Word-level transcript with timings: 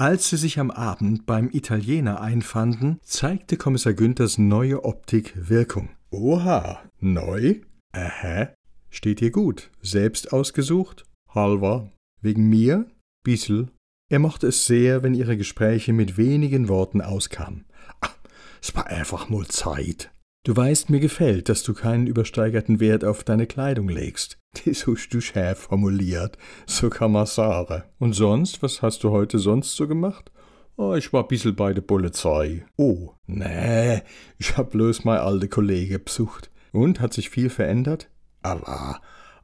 Als 0.00 0.30
sie 0.30 0.38
sich 0.38 0.58
am 0.58 0.70
Abend 0.70 1.26
beim 1.26 1.50
Italiener 1.50 2.22
einfanden, 2.22 3.00
zeigte 3.02 3.58
Kommissar 3.58 3.92
Günthers 3.92 4.38
neue 4.38 4.82
Optik 4.82 5.34
Wirkung. 5.36 5.90
Oha, 6.10 6.80
neu? 7.00 7.56
Aha. 7.92 8.48
Steht 8.88 9.20
dir 9.20 9.30
gut. 9.30 9.70
Selbst 9.82 10.32
ausgesucht? 10.32 11.04
Halber. 11.28 11.92
Wegen 12.22 12.48
mir? 12.48 12.86
Bissel. 13.24 13.68
Er 14.10 14.20
mochte 14.20 14.46
es 14.46 14.64
sehr, 14.64 15.02
wenn 15.02 15.12
ihre 15.12 15.36
Gespräche 15.36 15.92
mit 15.92 16.16
wenigen 16.16 16.68
Worten 16.68 17.02
auskamen. 17.02 17.66
Ach, 18.00 18.16
es 18.62 18.74
war 18.74 18.86
einfach 18.86 19.28
mal 19.28 19.48
Zeit. 19.48 20.10
Du 20.46 20.56
weißt, 20.56 20.88
mir 20.88 21.00
gefällt, 21.00 21.50
dass 21.50 21.62
du 21.62 21.74
keinen 21.74 22.06
übersteigerten 22.06 22.80
Wert 22.80 23.04
auf 23.04 23.22
deine 23.22 23.46
Kleidung 23.46 23.90
legst. 23.90 24.38
Das 24.64 24.86
hast 24.86 25.10
du 25.10 25.20
schärf 25.20 25.60
formuliert, 25.60 26.36
so 26.66 26.90
kann 26.90 27.12
man 27.12 27.26
sagen. 27.26 27.82
Und 27.98 28.14
sonst, 28.14 28.62
was 28.62 28.82
hast 28.82 29.04
du 29.04 29.10
heute 29.10 29.38
sonst 29.38 29.76
so 29.76 29.86
gemacht? 29.86 30.30
Oh, 30.76 30.94
ich 30.94 31.12
war 31.12 31.28
bissel 31.28 31.52
bei 31.52 31.72
der 31.72 31.82
Polizei. 31.82 32.64
Oh, 32.76 33.12
nee, 33.26 34.00
ich 34.38 34.56
hab 34.56 34.70
bloß 34.70 35.04
mein 35.04 35.18
alte 35.18 35.48
Kollege 35.48 35.98
besucht. 35.98 36.50
Und, 36.72 37.00
hat 37.00 37.12
sich 37.12 37.30
viel 37.30 37.50
verändert? 37.50 38.08
Aber, 38.42 39.00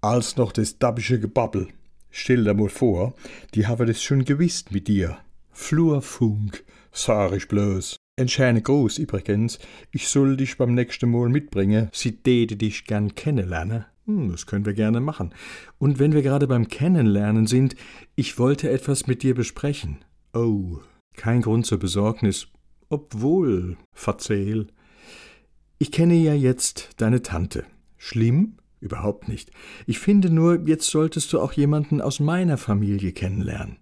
als 0.00 0.36
noch 0.36 0.52
das 0.52 0.78
dabbische 0.78 1.20
Gebabbel. 1.20 1.68
Stell 2.10 2.44
dir 2.44 2.54
mal 2.54 2.68
vor, 2.68 3.14
die 3.54 3.66
haben 3.66 3.86
das 3.86 4.02
schon 4.02 4.24
gewisst 4.24 4.72
mit 4.72 4.88
dir. 4.88 5.18
Flurfunk, 5.50 6.64
sag 6.92 7.32
ich 7.32 7.48
bloß. 7.48 7.96
Entscheide 8.16 8.62
groß 8.62 8.98
übrigens, 8.98 9.58
ich 9.92 10.08
soll 10.08 10.36
dich 10.36 10.56
beim 10.56 10.74
nächsten 10.74 11.10
Mal 11.10 11.28
mitbringen. 11.28 11.88
Sie 11.92 12.16
täte 12.16 12.56
dich 12.56 12.84
gern 12.84 13.14
kennenlernen. 13.14 13.84
Hm, 14.08 14.30
das 14.30 14.46
können 14.46 14.64
wir 14.64 14.72
gerne 14.72 15.00
machen. 15.00 15.34
Und 15.76 15.98
wenn 15.98 16.12
wir 16.12 16.22
gerade 16.22 16.46
beim 16.46 16.66
Kennenlernen 16.68 17.46
sind, 17.46 17.76
ich 18.16 18.38
wollte 18.38 18.70
etwas 18.70 19.06
mit 19.06 19.22
dir 19.22 19.34
besprechen. 19.34 19.98
Oh, 20.32 20.78
kein 21.14 21.42
Grund 21.42 21.66
zur 21.66 21.78
Besorgnis. 21.78 22.48
Obwohl, 22.88 23.76
verzehl. 23.92 24.68
Ich 25.78 25.92
kenne 25.92 26.14
ja 26.14 26.32
jetzt 26.32 26.90
deine 26.96 27.20
Tante. 27.20 27.66
Schlimm? 27.98 28.56
Überhaupt 28.80 29.28
nicht. 29.28 29.50
Ich 29.86 29.98
finde 29.98 30.30
nur, 30.30 30.66
jetzt 30.66 30.86
solltest 30.86 31.32
du 31.32 31.40
auch 31.40 31.52
jemanden 31.52 32.00
aus 32.00 32.18
meiner 32.18 32.56
Familie 32.56 33.12
kennenlernen. 33.12 33.76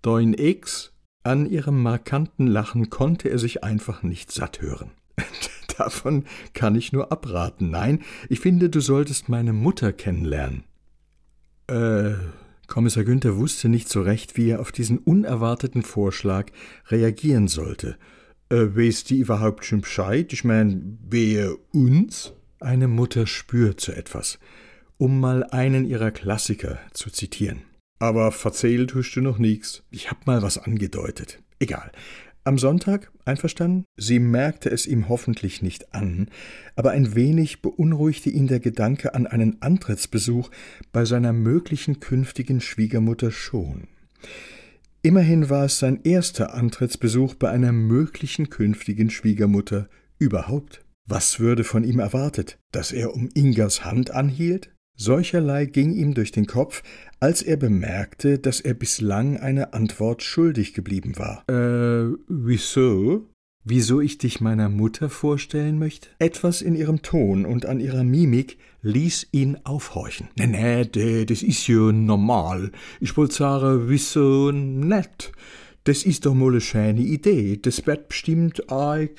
Dein 0.00 0.34
Ex 0.34 0.92
an 1.22 1.46
ihrem 1.46 1.80
markanten 1.82 2.48
Lachen 2.48 2.90
konnte 2.90 3.28
er 3.28 3.38
sich 3.38 3.62
einfach 3.62 4.02
nicht 4.02 4.32
satt 4.32 4.60
hören. 4.60 4.90
Davon 5.78 6.24
kann 6.54 6.74
ich 6.74 6.92
nur 6.92 7.12
abraten. 7.12 7.70
Nein, 7.70 8.02
ich 8.28 8.40
finde, 8.40 8.70
du 8.70 8.80
solltest 8.80 9.28
meine 9.28 9.52
Mutter 9.52 9.92
kennenlernen. 9.92 10.64
Äh, 11.66 12.14
Kommissar 12.66 13.04
Günther 13.04 13.36
wusste 13.36 13.68
nicht 13.68 13.88
so 13.88 14.02
recht, 14.02 14.36
wie 14.36 14.50
er 14.50 14.60
auf 14.60 14.72
diesen 14.72 14.98
unerwarteten 14.98 15.82
Vorschlag 15.82 16.50
reagieren 16.88 17.48
sollte. 17.48 17.96
Äh, 18.48 18.76
weißt 18.76 19.10
die 19.10 19.18
überhaupt 19.18 19.64
schon 19.64 19.82
Bescheid? 19.82 20.32
Ich 20.32 20.44
mein, 20.44 20.98
wer 21.08 21.54
uns? 21.72 22.32
Eine 22.60 22.88
Mutter 22.88 23.26
spürt 23.26 23.80
so 23.80 23.92
etwas. 23.92 24.38
Um 24.98 25.20
mal 25.20 25.44
einen 25.44 25.84
ihrer 25.84 26.12
Klassiker 26.12 26.78
zu 26.92 27.10
zitieren. 27.10 27.62
Aber 27.98 28.32
verzählt 28.32 28.94
du 28.94 29.20
noch 29.20 29.38
nichts. 29.38 29.82
Ich 29.90 30.10
hab 30.10 30.26
mal 30.26 30.42
was 30.42 30.58
angedeutet. 30.58 31.42
Egal. 31.58 31.92
Am 32.44 32.58
Sonntag, 32.58 33.12
einverstanden? 33.24 33.84
Sie 33.96 34.18
merkte 34.18 34.68
es 34.68 34.88
ihm 34.88 35.08
hoffentlich 35.08 35.62
nicht 35.62 35.94
an, 35.94 36.28
aber 36.74 36.90
ein 36.90 37.14
wenig 37.14 37.62
beunruhigte 37.62 38.30
ihn 38.30 38.48
der 38.48 38.58
Gedanke 38.58 39.14
an 39.14 39.28
einen 39.28 39.62
Antrittsbesuch 39.62 40.50
bei 40.90 41.04
seiner 41.04 41.32
möglichen 41.32 42.00
künftigen 42.00 42.60
Schwiegermutter 42.60 43.30
schon. 43.30 43.86
Immerhin 45.02 45.50
war 45.50 45.66
es 45.66 45.78
sein 45.78 46.00
erster 46.02 46.52
Antrittsbesuch 46.54 47.34
bei 47.34 47.48
einer 47.48 47.70
möglichen 47.70 48.50
künftigen 48.50 49.10
Schwiegermutter 49.10 49.88
überhaupt. 50.18 50.84
Was 51.06 51.38
würde 51.38 51.62
von 51.62 51.84
ihm 51.84 52.00
erwartet? 52.00 52.58
Dass 52.72 52.90
er 52.90 53.14
um 53.14 53.28
Ingas 53.34 53.84
Hand 53.84 54.10
anhielt? 54.10 54.71
Solcherlei 54.96 55.66
ging 55.66 55.94
ihm 55.94 56.14
durch 56.14 56.32
den 56.32 56.46
Kopf, 56.46 56.82
als 57.20 57.42
er 57.42 57.56
bemerkte, 57.56 58.38
dass 58.38 58.60
er 58.60 58.74
bislang 58.74 59.36
eine 59.36 59.72
Antwort 59.72 60.22
schuldig 60.22 60.74
geblieben 60.74 61.18
war. 61.18 61.44
Äh, 61.48 62.14
wieso? 62.28 63.28
Wieso 63.64 64.00
ich 64.00 64.18
dich 64.18 64.40
meiner 64.40 64.68
Mutter 64.68 65.08
vorstellen 65.08 65.78
möchte? 65.78 66.08
Etwas 66.18 66.62
in 66.62 66.74
ihrem 66.74 67.02
Ton 67.02 67.46
und 67.46 67.64
an 67.64 67.78
ihrer 67.78 68.02
Mimik 68.02 68.58
ließ 68.82 69.28
ihn 69.30 69.56
aufhorchen. 69.62 70.28
Nee, 70.36 70.88
nee, 70.92 71.24
das 71.24 71.42
ist 71.42 71.68
ja 71.68 71.92
normal. 71.92 72.72
Ich 73.00 73.16
wollte 73.16 73.34
sagen, 73.34 73.88
wieso 73.88 74.50
nett? 74.50 75.30
Das 75.84 76.02
ist 76.04 76.26
doch 76.26 76.34
mal 76.34 76.50
eine 76.50 76.60
schöne 76.60 77.02
Idee. 77.02 77.56
Das 77.56 77.86
wird 77.86 78.08
bestimmt 78.08 78.70
arg 78.70 79.10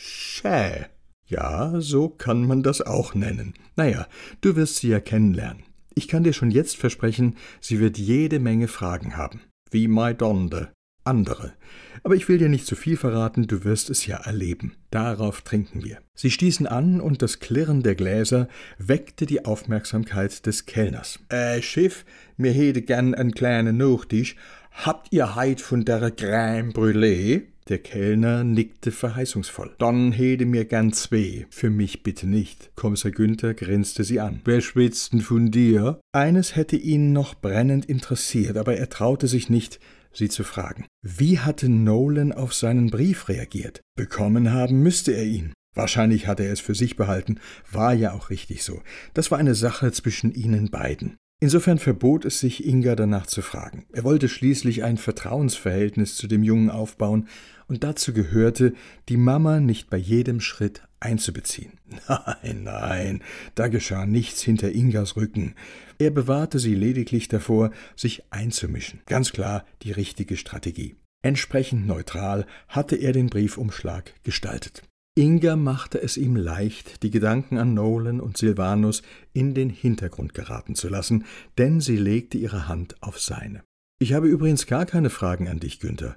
schä. 0.00 0.86
Ja, 1.32 1.80
so 1.80 2.10
kann 2.10 2.46
man 2.46 2.62
das 2.62 2.82
auch 2.82 3.14
nennen. 3.14 3.54
Naja, 3.74 4.06
du 4.42 4.54
wirst 4.54 4.76
sie 4.76 4.88
ja 4.88 5.00
kennenlernen. 5.00 5.62
Ich 5.94 6.06
kann 6.06 6.24
dir 6.24 6.34
schon 6.34 6.50
jetzt 6.50 6.76
versprechen, 6.76 7.36
sie 7.58 7.80
wird 7.80 7.96
jede 7.96 8.38
Menge 8.38 8.68
Fragen 8.68 9.16
haben. 9.16 9.40
Wie 9.70 9.88
Maidonde. 9.88 10.72
Andere. 11.04 11.54
Aber 12.02 12.14
ich 12.14 12.28
will 12.28 12.36
dir 12.36 12.50
nicht 12.50 12.66
zu 12.66 12.76
viel 12.76 12.98
verraten, 12.98 13.46
du 13.46 13.64
wirst 13.64 13.88
es 13.88 14.06
ja 14.06 14.18
erleben. 14.18 14.74
Darauf 14.90 15.40
trinken 15.40 15.82
wir. 15.82 15.98
Sie 16.14 16.30
stießen 16.30 16.66
an 16.66 17.00
und 17.00 17.22
das 17.22 17.40
Klirren 17.40 17.82
der 17.82 17.94
Gläser 17.94 18.46
weckte 18.76 19.24
die 19.24 19.46
Aufmerksamkeit 19.46 20.44
des 20.44 20.66
Kellners. 20.66 21.18
Äh, 21.30 21.62
Schiff, 21.62 22.04
mir 22.36 22.52
hätte 22.52 22.82
gern 22.82 23.14
einen 23.14 23.32
kleinen 23.32 23.78
Nachtisch. 23.78 24.36
Habt 24.70 25.12
ihr 25.12 25.34
heit 25.34 25.62
von 25.62 25.86
der 25.86 26.14
Crème 26.14 26.72
Brûlée? 26.74 27.51
Der 27.68 27.78
Kellner 27.78 28.44
nickte 28.44 28.90
verheißungsvoll. 28.90 29.74
Dann 29.78 30.12
hätte 30.12 30.46
mir 30.46 30.64
gern 30.64 30.92
zwei. 30.92 31.46
Für 31.50 31.70
mich 31.70 32.02
bitte 32.02 32.26
nicht. 32.26 32.70
Kommissar 32.74 33.12
Günther 33.12 33.54
grinste 33.54 34.04
sie 34.04 34.20
an. 34.20 34.40
Wer 34.44 34.60
schwitzt 34.60 35.12
denn 35.12 35.20
von 35.20 35.50
dir? 35.50 36.00
Eines 36.12 36.56
hätte 36.56 36.76
ihn 36.76 37.12
noch 37.12 37.34
brennend 37.34 37.84
interessiert, 37.84 38.56
aber 38.56 38.76
er 38.76 38.88
traute 38.88 39.28
sich 39.28 39.48
nicht, 39.48 39.78
sie 40.12 40.28
zu 40.28 40.44
fragen. 40.44 40.86
Wie 41.02 41.38
hatte 41.38 41.68
Nolan 41.68 42.32
auf 42.32 42.52
seinen 42.52 42.90
Brief 42.90 43.28
reagiert? 43.28 43.80
Bekommen 43.96 44.52
haben 44.52 44.82
müsste 44.82 45.12
er 45.12 45.24
ihn. 45.24 45.52
Wahrscheinlich 45.74 46.26
hatte 46.26 46.44
er 46.44 46.52
es 46.52 46.60
für 46.60 46.74
sich 46.74 46.96
behalten, 46.96 47.40
war 47.70 47.94
ja 47.94 48.12
auch 48.12 48.28
richtig 48.28 48.62
so. 48.62 48.82
Das 49.14 49.30
war 49.30 49.38
eine 49.38 49.54
Sache 49.54 49.90
zwischen 49.92 50.32
ihnen 50.32 50.70
beiden. 50.70 51.16
Insofern 51.42 51.80
verbot 51.80 52.24
es 52.24 52.38
sich 52.38 52.64
Inga 52.64 52.94
danach 52.94 53.26
zu 53.26 53.42
fragen. 53.42 53.84
Er 53.92 54.04
wollte 54.04 54.28
schließlich 54.28 54.84
ein 54.84 54.96
Vertrauensverhältnis 54.96 56.14
zu 56.14 56.28
dem 56.28 56.44
Jungen 56.44 56.70
aufbauen, 56.70 57.26
und 57.66 57.82
dazu 57.82 58.12
gehörte, 58.12 58.74
die 59.08 59.16
Mama 59.16 59.58
nicht 59.58 59.90
bei 59.90 59.96
jedem 59.96 60.40
Schritt 60.40 60.82
einzubeziehen. 61.00 61.72
Nein, 62.08 62.62
nein, 62.62 63.22
da 63.56 63.66
geschah 63.66 64.06
nichts 64.06 64.40
hinter 64.42 64.70
Ingas 64.70 65.16
Rücken. 65.16 65.56
Er 65.98 66.10
bewahrte 66.10 66.60
sie 66.60 66.76
lediglich 66.76 67.26
davor, 67.26 67.72
sich 67.96 68.22
einzumischen. 68.30 69.00
Ganz 69.06 69.32
klar 69.32 69.64
die 69.82 69.90
richtige 69.90 70.36
Strategie. 70.36 70.94
Entsprechend 71.22 71.88
neutral 71.88 72.46
hatte 72.68 72.94
er 72.94 73.12
den 73.12 73.30
Briefumschlag 73.30 74.14
gestaltet. 74.22 74.84
Inga 75.14 75.56
machte 75.56 76.00
es 76.00 76.16
ihm 76.16 76.36
leicht, 76.36 77.02
die 77.02 77.10
Gedanken 77.10 77.58
an 77.58 77.74
Nolan 77.74 78.18
und 78.18 78.38
Silvanus 78.38 79.02
in 79.34 79.52
den 79.52 79.68
Hintergrund 79.68 80.32
geraten 80.32 80.74
zu 80.74 80.88
lassen, 80.88 81.26
denn 81.58 81.80
sie 81.80 81.98
legte 81.98 82.38
ihre 82.38 82.66
Hand 82.66 83.02
auf 83.02 83.20
seine. 83.20 83.62
Ich 83.98 84.14
habe 84.14 84.26
übrigens 84.26 84.66
gar 84.66 84.86
keine 84.86 85.10
Fragen 85.10 85.48
an 85.48 85.60
dich, 85.60 85.80
Günther. 85.80 86.16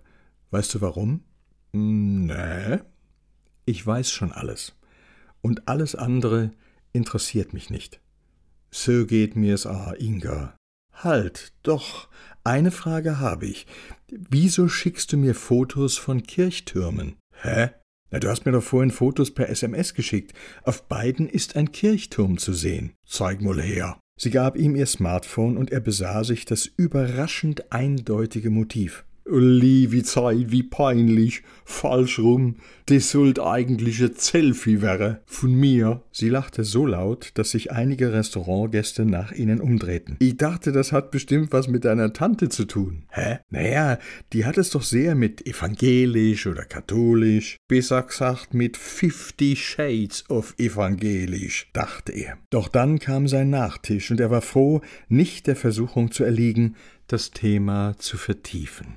Weißt 0.51 0.73
du 0.73 0.81
warum? 0.81 1.25
Nee. 1.73 2.79
Ich 3.65 3.85
weiß 3.85 4.11
schon 4.11 4.31
alles. 4.31 4.77
Und 5.41 5.67
alles 5.67 5.95
andere 5.95 6.51
interessiert 6.93 7.51
mich 7.53 7.69
nicht. 7.69 7.99
So 8.71 9.05
geht 9.05 9.35
mir's 9.35 9.65
a, 9.65 9.93
Inga. 9.99 10.55
Halt, 10.93 11.51
doch, 11.63 12.07
eine 12.45 12.71
Frage 12.71 13.19
habe 13.19 13.45
ich. 13.45 13.67
Wieso 14.07 14.69
schickst 14.69 15.11
du 15.11 15.17
mir 15.17 15.35
Fotos 15.35 15.97
von 15.97 16.23
Kirchtürmen? 16.23 17.17
Hä? 17.33 17.71
Na, 18.15 18.19
du 18.19 18.29
hast 18.29 18.45
mir 18.45 18.53
doch 18.53 18.63
vorhin 18.63 18.91
Fotos 18.91 19.31
per 19.31 19.49
SMS 19.49 19.93
geschickt. 19.93 20.31
Auf 20.63 20.87
beiden 20.87 21.27
ist 21.27 21.57
ein 21.57 21.73
Kirchturm 21.73 22.37
zu 22.37 22.53
sehen. 22.53 22.93
Zeig 23.05 23.41
mal 23.41 23.61
her. 23.61 23.99
Sie 24.17 24.29
gab 24.29 24.55
ihm 24.55 24.77
ihr 24.77 24.85
Smartphone 24.85 25.57
und 25.57 25.69
er 25.69 25.81
besah 25.81 26.23
sich 26.23 26.45
das 26.45 26.65
überraschend 26.65 27.73
eindeutige 27.73 28.51
Motiv. 28.51 29.03
Liebe 29.27 30.03
Zeit, 30.03 30.51
wie 30.51 30.61
peinlich. 30.61 31.41
Falsch 31.63 32.19
rum. 32.19 32.57
Das 32.85 33.09
sollte 33.09 33.43
eigentlich 33.43 33.99
ein 34.03 34.13
Selfie 34.15 34.83
wäre. 34.83 35.21
Von 35.25 35.55
mir. 35.55 36.03
Sie 36.11 36.29
lachte 36.29 36.63
so 36.63 36.85
laut, 36.85 37.31
dass 37.33 37.51
sich 37.51 37.71
einige 37.71 38.13
Restaurantgäste 38.13 39.03
nach 39.03 39.31
ihnen 39.31 39.61
umdrehten. 39.61 40.17
Ich 40.19 40.37
dachte, 40.37 40.71
das 40.71 40.91
hat 40.91 41.09
bestimmt 41.09 41.51
was 41.51 41.67
mit 41.67 41.85
deiner 41.85 42.13
Tante 42.13 42.49
zu 42.49 42.65
tun. 42.65 43.05
Hä? 43.09 43.39
Naja, 43.49 43.97
die 44.31 44.45
hat 44.45 44.59
es 44.59 44.69
doch 44.69 44.83
sehr 44.83 45.15
mit 45.15 45.47
evangelisch 45.47 46.45
oder 46.45 46.63
katholisch. 46.63 47.57
Besser 47.67 48.03
gesagt 48.03 48.53
mit 48.53 48.77
Fifty 48.77 49.55
Shades 49.55 50.29
of 50.29 50.53
evangelisch, 50.59 51.71
dachte 51.73 52.11
er. 52.11 52.37
Doch 52.51 52.67
dann 52.67 52.99
kam 52.99 53.27
sein 53.27 53.49
Nachtisch 53.49 54.11
und 54.11 54.19
er 54.19 54.29
war 54.29 54.43
froh, 54.43 54.81
nicht 55.09 55.47
der 55.47 55.55
Versuchung 55.55 56.11
zu 56.11 56.23
erliegen, 56.23 56.75
das 57.07 57.31
Thema 57.31 57.95
zu 57.97 58.17
vertiefen. 58.17 58.87